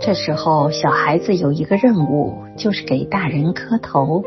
[0.00, 4.22] 这时候，小孩子有一个任务，就是给大人磕头，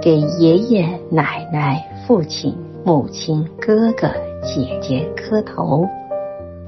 [0.00, 4.08] 给爷爷奶奶、父亲、母亲、哥哥
[4.42, 5.86] 姐姐磕头。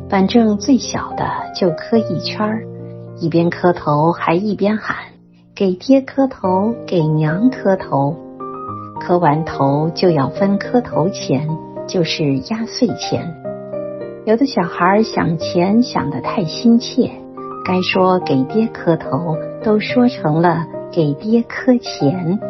[0.08, 1.24] 反正最小的
[1.58, 2.64] 就磕一圈儿，
[3.18, 4.96] 一边磕头还一边喊
[5.54, 8.16] ：“给爹磕头，给娘磕头。”
[9.00, 11.48] 磕完头就要分磕头钱，
[11.88, 13.34] 就是压岁钱。
[14.26, 17.10] 有的小孩想钱想得太心切，
[17.64, 22.40] 该说给爹磕头，都说成了给爹磕钱。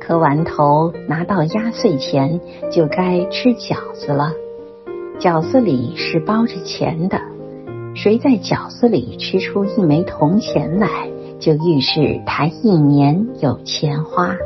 [0.00, 2.40] 磕完头拿到压岁钱，
[2.70, 4.32] 就该吃饺子了。
[5.20, 7.20] 饺子里是包着钱的，
[7.94, 10.88] 谁在饺子里吃出一枚铜钱来，
[11.38, 14.36] 就预示他一年有钱花。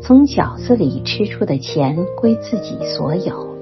[0.00, 3.56] 从饺子里吃出的钱归自己所有，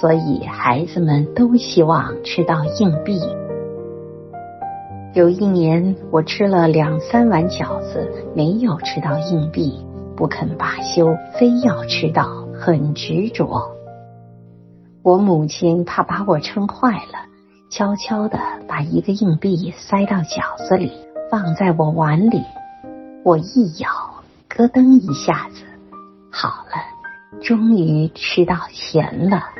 [0.00, 3.18] 所以孩子们都希望吃到硬币。
[5.14, 9.82] 有一年，我吃了两三碗饺子，没有吃到硬币，
[10.14, 13.74] 不肯罢休，非要吃到，很执着。
[15.02, 17.24] 我母亲怕把我撑坏了，
[17.70, 20.92] 悄悄的把一个硬币塞到饺子里，
[21.30, 22.42] 放在我碗里。
[23.24, 23.88] 我一咬，
[24.48, 25.64] 咯噔一下子。
[26.30, 29.55] 好了，终于吃到钱了。